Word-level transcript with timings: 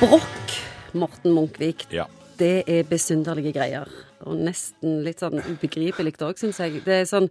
Brokk, 0.00 0.52
Morten 0.96 1.34
Munkvik. 1.36 1.82
Ja. 1.92 2.06
Det 2.40 2.62
er 2.64 2.86
besynderlige 2.88 3.52
greier. 3.52 3.90
Og 4.24 4.38
nesten 4.46 5.02
litt 5.04 5.20
sånn 5.20 5.42
ubegripelig 5.44 6.14
òg, 6.24 6.38
syns 6.40 6.56
jeg. 6.62 6.80
Det 6.86 6.94
er 7.02 7.04
sånn 7.08 7.28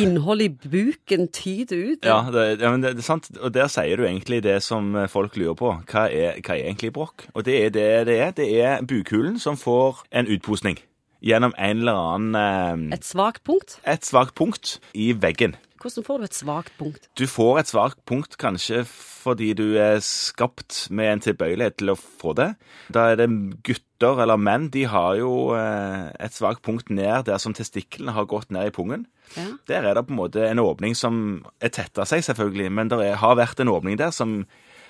innhold 0.00 0.46
i 0.46 0.48
buken 0.48 1.28
tyder 1.28 1.92
ut. 1.92 2.08
Ja, 2.08 2.22
det, 2.32 2.46
ja 2.64 2.72
men 2.72 2.86
det, 2.86 2.94
det 2.96 3.04
er 3.04 3.08
sant. 3.10 3.28
Og 3.36 3.52
der 3.52 3.68
sier 3.68 4.00
du 4.00 4.06
egentlig 4.08 4.40
det 4.48 4.56
som 4.64 4.96
folk 5.12 5.36
lurer 5.36 5.58
på. 5.60 5.74
Hva 5.92 6.06
er, 6.08 6.40
hva 6.40 6.56
er 6.56 6.70
egentlig 6.70 6.94
brokk? 6.96 7.26
Og 7.36 7.44
det 7.44 7.58
er 7.66 7.76
det 7.76 7.86
det 8.08 8.16
er. 8.16 8.32
Det 8.40 8.48
er 8.64 8.88
bukhulen 8.88 9.36
som 9.42 9.60
får 9.60 10.06
en 10.08 10.32
utposning 10.32 10.80
gjennom 11.26 11.52
en 11.58 11.84
eller 11.84 12.00
annen 12.00 12.90
eh, 12.90 12.96
Et 12.96 13.04
svakt 13.04 13.44
punkt. 13.44 13.76
Et 13.84 14.08
svakt 14.08 14.36
punkt 14.40 14.78
i 14.96 15.12
veggen. 15.12 15.56
Hvordan 15.86 16.06
får 16.06 16.18
du 16.18 16.24
et 16.26 16.36
svakt 16.36 16.72
punkt? 16.80 17.04
Du 17.14 17.26
får 17.30 17.60
et 17.60 17.70
svakt 17.70 18.00
punkt 18.08 18.34
kanskje 18.42 18.80
fordi 18.88 19.52
du 19.58 19.64
er 19.78 20.00
skapt 20.02 20.86
med 20.94 21.12
en 21.12 21.22
tilbøyelighet 21.22 21.78
til 21.80 21.92
å 21.92 21.98
få 21.98 22.34
det. 22.38 22.48
Da 22.94 23.08
er 23.12 23.20
det 23.20 23.28
gutter 23.66 24.22
eller 24.22 24.38
menn. 24.38 24.68
De 24.74 24.84
har 24.90 25.16
jo 25.18 25.52
eh, 25.58 26.08
et 26.22 26.34
svakt 26.34 26.64
punkt 26.66 26.90
ned 26.90 27.28
der 27.30 27.38
som 27.42 27.54
testiklene 27.54 28.14
har 28.16 28.26
gått 28.30 28.50
ned 28.54 28.70
i 28.70 28.74
pungen. 28.74 29.06
Ja. 29.36 29.46
Der 29.70 29.86
er 29.86 29.98
det 29.98 30.06
på 30.08 30.14
en 30.14 30.20
måte 30.20 30.46
en 30.46 30.62
åpning 30.62 30.98
som 30.98 31.22
er 31.62 31.74
tetta 31.74 32.06
seg, 32.06 32.24
selvfølgelig, 32.26 32.70
men 32.78 32.90
det 32.90 33.14
har 33.22 33.38
vært 33.38 33.62
en 33.62 33.70
åpning 33.70 33.98
der 33.98 34.14
som, 34.14 34.40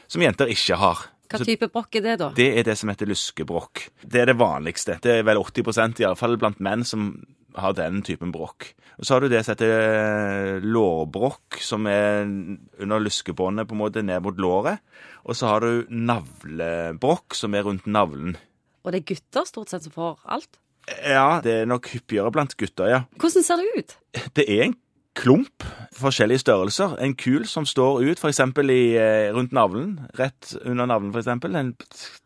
som 0.09 0.25
jenter 0.25 0.53
ikke 0.53 0.81
har. 0.81 1.07
Hva 1.27 1.43
type 1.43 1.69
brokk 1.73 1.97
er 1.99 2.05
det, 2.05 2.19
da? 2.21 2.29
det 2.37 2.51
er 2.61 2.67
det 2.69 2.77
som 2.79 2.91
heter 2.93 3.09
luskebrokk. 3.11 3.89
Det 4.05 4.23
er 4.23 4.31
det 4.31 4.37
vanligste. 4.39 5.01
Det 5.03 5.21
er 5.21 5.27
vel 5.27 5.41
80% 5.43 6.03
i 6.03 6.07
alle 6.07 6.19
fall 6.19 6.37
blant 6.41 6.61
menn 6.63 6.85
som 6.87 7.11
har 7.57 7.77
den 7.77 8.03
typen 8.07 8.33
brokk. 8.35 8.73
Og 8.99 9.05
Så 9.05 9.15
har 9.15 9.21
du 9.21 9.29
det 9.29 9.43
som 9.45 9.53
heter 9.55 9.73
eh, 9.77 10.65
lårbrokk, 10.65 11.59
som 11.61 11.87
er 11.91 12.25
under 12.25 13.03
lyskebåndet 13.03 13.69
på 13.69 13.77
en 13.77 13.83
måte 13.83 14.05
ned 14.05 14.23
mot 14.25 14.39
låret. 14.41 14.81
Og 15.25 15.37
så 15.37 15.51
har 15.51 15.61
du 15.65 15.87
navlebrokk, 15.91 17.35
som 17.35 17.55
er 17.55 17.67
rundt 17.67 17.87
navlen. 17.87 18.37
Og 18.85 18.93
det 18.93 19.03
er 19.03 19.15
gutter 19.15 19.49
stort 19.49 19.73
sett 19.73 19.85
som 19.85 19.93
får 19.93 20.19
alt? 20.25 20.61
Ja, 21.03 21.41
det 21.43 21.53
er 21.63 21.69
nok 21.69 21.89
hyppigere 21.91 22.31
blant 22.33 22.55
gutter, 22.57 22.89
ja. 22.89 23.01
Hvordan 23.19 23.43
ser 23.45 23.59
det 23.59 23.71
ut? 23.75 23.97
Det 24.39 24.47
er 24.47 24.69
en 24.69 24.77
klump, 25.17 25.65
forskjellige 25.97 26.45
størrelser. 26.45 26.95
En 27.03 27.17
kul 27.19 27.47
som 27.49 27.67
står 27.67 28.05
ut 28.05 28.21
f.eks. 28.21 28.41
Eh, 28.41 29.33
rundt 29.35 29.53
navlen, 29.57 29.99
rett 30.19 30.55
under 30.63 30.87
navlen 30.87 31.13
f.eks. 31.13 31.27
En 31.27 31.75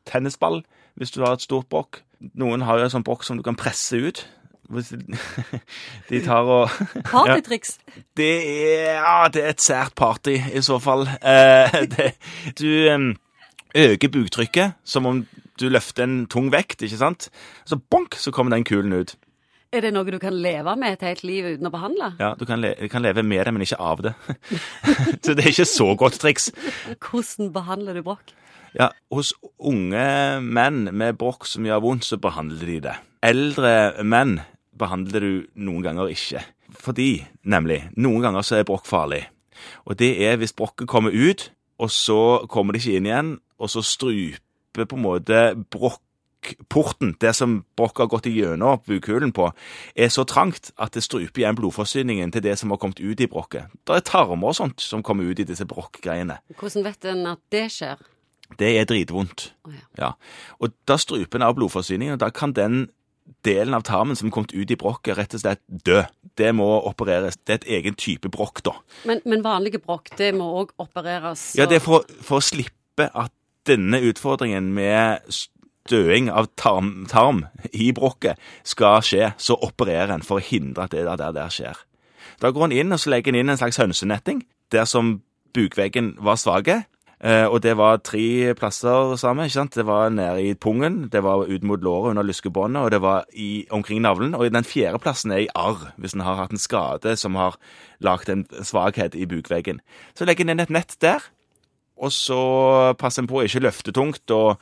tennisball, 0.09 0.63
hvis 0.99 1.15
du 1.15 1.23
har 1.25 1.39
et 1.39 1.47
stort 1.47 1.71
brokk. 1.73 2.03
Noen 2.37 2.67
har 2.69 2.79
jo 2.79 2.89
en 2.89 2.95
sånn 2.99 3.07
brokk 3.07 3.25
som 3.25 3.39
du 3.39 3.45
kan 3.47 3.57
presse 3.57 3.97
ut. 3.97 4.27
De- 4.71 6.21
tar 6.25 6.47
og 6.47 6.71
Partytriks? 7.09 7.79
Det 8.17 8.31
er, 8.47 9.01
ja, 9.01 9.29
det 9.33 9.43
er 9.45 9.55
et 9.55 9.65
sært 9.65 9.95
party, 9.99 10.37
i 10.55 10.63
så 10.65 10.79
fall. 10.83 11.07
Eh, 11.23 11.81
det, 11.97 12.13
du 12.61 12.69
øker 13.77 14.09
buktrykket 14.15 14.77
som 14.85 15.07
om 15.07 15.25
du 15.61 15.69
løfter 15.69 16.07
en 16.07 16.23
tung 16.31 16.49
vekt, 16.53 16.83
ikke 16.87 16.99
sant? 17.01 17.29
Så 17.69 17.77
bonk, 17.91 18.17
så 18.17 18.33
kommer 18.35 18.55
den 18.57 18.65
kulen 18.65 18.95
ut. 18.97 19.17
Er 19.71 19.85
det 19.85 19.93
noe 19.95 20.09
du 20.11 20.19
kan 20.19 20.35
leve 20.35 20.73
med 20.81 20.97
et 20.97 21.03
helt 21.07 21.21
liv 21.23 21.47
uten 21.53 21.69
å 21.69 21.71
behandle? 21.71 22.09
Ja, 22.19 22.33
Du 22.35 22.43
kan, 22.49 22.59
le 22.63 22.73
kan 22.91 23.05
leve 23.05 23.23
med 23.23 23.45
det, 23.47 23.53
men 23.55 23.63
ikke 23.63 23.79
av 23.79 24.01
det. 24.03 24.15
så 25.23 25.35
det 25.37 25.45
er 25.45 25.53
ikke 25.53 25.69
så 25.69 25.93
godt 25.99 26.19
triks. 26.19 26.49
Hvordan 26.99 27.53
behandler 27.55 27.95
du 27.95 28.03
brokk? 28.03 28.33
Ja, 28.75 28.89
Hos 29.15 29.31
unge 29.59 30.41
menn 30.43 30.89
med 30.95 31.19
brokk 31.19 31.47
som 31.47 31.67
gjør 31.67 31.85
vondt, 31.87 32.07
så 32.07 32.19
behandler 32.23 32.67
de 32.67 32.81
det. 32.89 32.97
Eldre 33.27 33.73
menn 34.03 34.41
behandler 34.81 35.25
du 35.25 35.33
noen 35.61 35.85
ganger 35.85 36.11
ikke. 36.13 36.43
Fordi, 36.81 37.11
nemlig, 37.45 37.83
noen 38.01 38.25
ganger 38.25 38.47
så 38.47 38.61
er 38.61 38.69
brokk 38.69 38.89
farlig. 38.89 39.25
Og 39.85 39.99
det 40.01 40.15
er 40.25 40.39
hvis 40.41 40.57
brokket 40.57 40.89
kommer 40.89 41.15
ut, 41.15 41.51
og 41.81 41.91
så 41.93 42.21
kommer 42.51 42.75
det 42.75 42.83
ikke 42.83 43.01
inn 43.01 43.09
igjen, 43.09 43.33
og 43.61 43.73
så 43.73 43.83
struper 43.85 44.87
på 44.87 44.97
en 44.97 45.05
måte 45.05 45.41
brokkporten, 45.73 47.15
det 47.21 47.33
som 47.37 47.61
brokket 47.77 48.05
har 48.05 48.13
gått 48.13 48.29
igjennom 48.31 48.83
bukhulen 48.87 49.33
på, 49.37 49.51
er 49.97 50.13
så 50.13 50.25
trangt 50.29 50.73
at 50.81 50.95
det 50.97 51.05
struper 51.05 51.43
igjen 51.43 51.59
blodforsyningen 51.59 52.33
til 52.33 52.45
det 52.45 52.57
som 52.61 52.73
har 52.73 52.81
kommet 52.81 53.01
ut 53.01 53.21
i 53.21 53.29
brokket. 53.31 53.73
Det 53.85 53.99
er 53.99 54.07
tarmer 54.07 54.53
og 54.53 54.57
sånt 54.61 54.85
som 54.85 55.05
kommer 55.05 55.29
ut 55.29 55.41
i 55.41 55.49
disse 55.49 55.67
brokkgreiene. 55.69 56.41
Hvordan 56.61 56.89
vet 56.89 57.11
en 57.13 57.27
at 57.35 57.45
det 57.53 57.67
skjer? 57.77 58.01
Det 58.59 58.71
er 58.81 58.89
dritvondt. 58.89 59.53
Oh, 59.65 59.75
ja. 59.75 59.85
Ja. 59.99 60.09
Og 60.59 60.73
da 60.89 60.97
struper 60.99 61.39
en 61.39 61.47
av 61.47 61.55
blodforsyningen, 61.59 62.17
og 62.17 62.23
da 62.25 62.33
kan 62.35 62.55
den 62.57 62.89
delen 63.47 63.77
av 63.77 63.85
tarmen 63.87 64.19
som 64.19 64.29
er 64.29 64.35
kommet 64.35 64.55
ut 64.55 64.71
i 64.71 64.79
brokket, 64.79 65.17
rett 65.19 65.37
og 65.37 65.43
slett 65.43 65.63
dø. 65.87 66.03
Det 66.39 66.51
må 66.57 66.69
opereres. 66.89 67.39
Det 67.45 67.55
er 67.55 67.61
et 67.61 67.69
egen 67.79 67.99
type 67.99 68.31
brokk, 68.33 68.63
da. 68.67 68.75
Men, 69.09 69.23
men 69.29 69.45
vanlige 69.45 69.83
brokk, 69.83 70.13
det 70.19 70.33
må 70.37 70.49
òg 70.63 70.75
opereres? 70.83 71.53
Ja, 71.59 71.69
det 71.71 71.81
er 71.81 71.85
for, 71.85 72.07
for 72.25 72.41
å 72.41 72.45
slippe 72.45 73.09
at 73.09 73.35
denne 73.69 74.01
utfordringen 74.09 74.73
med 74.77 75.25
støing 75.91 76.31
av 76.31 76.51
tarm, 76.61 77.07
tarm 77.11 77.45
i 77.73 77.91
brokket 77.97 78.41
skal 78.67 79.01
skje, 79.05 79.33
så 79.41 79.57
opererer 79.59 80.13
en 80.15 80.27
for 80.27 80.41
å 80.41 80.45
hindre 80.45 80.87
at 80.87 80.95
det 80.95 81.07
der, 81.09 81.35
der, 81.37 81.53
skjer. 81.53 81.81
Da 82.41 82.53
går 82.55 82.69
en 82.69 82.77
inn 82.77 82.95
og 82.95 83.01
så 83.03 83.13
legger 83.13 83.35
en 83.35 83.43
inn 83.43 83.53
en 83.53 83.61
slags 83.61 83.81
hønsenetting, 83.81 84.45
der 84.73 84.87
som 84.89 85.19
bukveggen 85.57 86.15
var 86.23 86.39
svake. 86.41 86.83
Eh, 87.21 87.45
og 87.45 87.61
det 87.61 87.75
var 87.77 87.99
tre 88.01 88.55
plasser 88.57 89.17
sammen. 89.21 89.45
ikke 89.45 89.59
sant? 89.59 89.75
Det 89.75 89.85
var 89.87 90.09
nede 90.09 90.43
i 90.43 90.55
pungen, 90.55 91.11
det 91.13 91.23
var 91.23 91.45
ut 91.45 91.63
mot 91.63 91.81
låret 91.81 92.11
under 92.11 92.23
lyskebåndet, 92.23 92.83
og 92.83 92.91
det 92.91 93.03
var 93.03 93.25
i, 93.33 93.67
omkring 93.71 94.01
navlen. 94.01 94.35
Og 94.35 94.53
den 94.53 94.65
fjerde 94.65 94.99
plassen 94.99 95.31
er 95.31 95.45
i 95.45 95.53
arr, 95.55 95.93
hvis 95.97 96.15
en 96.17 96.25
har 96.25 96.37
hatt 96.37 96.51
en 96.51 96.59
skade 96.59 97.17
som 97.17 97.35
har 97.35 97.59
lagd 98.01 98.29
en 98.29 98.47
svakhet 98.63 99.15
i 99.15 99.27
bukveggen. 99.27 99.81
Så 100.17 100.25
legger 100.25 100.45
en 100.45 100.57
inn 100.57 100.65
et 100.65 100.73
nett 100.73 100.97
der, 101.01 101.21
og 102.01 102.13
så 102.13 102.95
passer 102.97 103.23
en 103.23 103.29
på 103.29 103.43
å 103.43 103.45
ikke 103.45 103.67
løfte 103.67 103.93
tungt 103.93 104.33
og, 104.33 104.57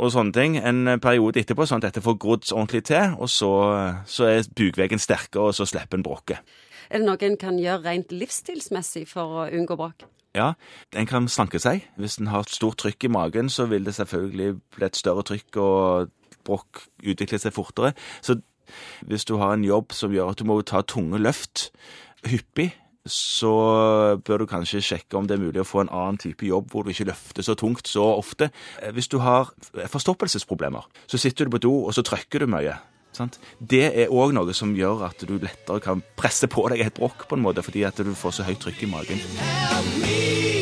og 0.00 0.12
sånne 0.12 0.32
ting 0.32 0.56
en 0.56 0.96
periode 1.04 1.42
etterpå, 1.42 1.68
sånn 1.68 1.84
at 1.84 1.90
dette 1.90 2.04
får 2.04 2.16
grodd 2.16 2.48
ordentlig 2.54 2.86
til, 2.88 3.20
og 3.20 3.28
så, 3.28 3.52
så 4.08 4.32
er 4.32 4.48
bukveggen 4.56 5.02
sterkere, 5.02 5.50
og 5.50 5.54
så 5.54 5.68
slipper 5.68 6.00
en 6.00 6.08
bråket. 6.08 6.40
Er 6.88 7.02
det 7.02 7.06
noe 7.10 7.20
en 7.20 7.36
kan 7.36 7.60
gjøre 7.60 7.84
rent 7.84 8.12
livsstilsmessig 8.14 9.04
for 9.10 9.42
å 9.42 9.48
unngå 9.52 9.76
brokk? 9.76 10.08
Ja, 10.36 10.50
en 10.92 11.08
kan 11.08 11.28
slanke 11.32 11.60
seg. 11.62 11.86
Hvis 11.96 12.18
en 12.20 12.28
har 12.28 12.44
et 12.44 12.52
stort 12.52 12.76
trykk 12.82 13.08
i 13.08 13.12
magen, 13.12 13.48
så 13.48 13.64
vil 13.70 13.86
det 13.86 13.94
selvfølgelig 13.96 14.50
bli 14.76 14.84
et 14.84 14.98
større 14.98 15.24
trykk, 15.24 15.56
og 15.62 16.10
brokk 16.44 16.82
utvikler 17.00 17.40
seg 17.40 17.54
fortere. 17.56 17.94
Så 18.20 18.36
hvis 19.06 19.24
du 19.24 19.38
har 19.40 19.54
en 19.54 19.64
jobb 19.64 19.94
som 19.96 20.12
gjør 20.12 20.34
at 20.34 20.42
du 20.42 20.44
må 20.48 20.58
ta 20.66 20.82
tunge 20.84 21.20
løft 21.22 21.70
hyppig, 22.26 22.74
så 23.06 24.18
bør 24.26 24.42
du 24.42 24.48
kanskje 24.50 24.82
sjekke 24.82 25.14
om 25.14 25.28
det 25.30 25.36
er 25.36 25.44
mulig 25.44 25.62
å 25.62 25.66
få 25.68 25.84
en 25.84 25.92
annen 25.94 26.18
type 26.18 26.42
jobb 26.42 26.72
hvor 26.72 26.82
du 26.82 26.90
ikke 26.90 27.06
løfter 27.06 27.46
så 27.46 27.54
tungt 27.54 27.86
så 27.86 28.02
ofte. 28.18 28.50
Eh, 28.82 28.90
Hvis 28.92 29.08
du 29.08 29.20
har 29.22 29.52
forstoppelsesproblemer, 29.92 30.88
så 31.06 31.20
sitter 31.22 31.46
du 31.46 31.54
på 31.54 31.62
do, 31.62 31.74
og 31.86 31.94
så 31.94 32.02
trykker 32.02 32.42
du 32.42 32.50
mye. 32.50 32.74
Sant? 33.16 33.40
Det 33.58 33.86
er 33.88 34.12
òg 34.12 34.34
noe 34.36 34.56
som 34.56 34.74
gjør 34.76 35.06
at 35.08 35.24
du 35.28 35.38
lettere 35.38 35.80
kan 35.84 36.04
presse 36.18 36.50
på 36.52 36.68
deg 36.72 36.84
et 36.84 36.98
brokk, 36.98 37.28
på 37.30 37.38
en 37.38 37.46
måte, 37.46 37.64
fordi 37.64 37.86
at 37.88 37.98
du 38.04 38.12
får 38.16 38.38
så 38.40 38.48
høyt 38.48 38.62
trykk 38.66 38.84
i 38.84 38.92
magen. 38.92 39.24
Help 39.40 39.98
me 40.04 40.55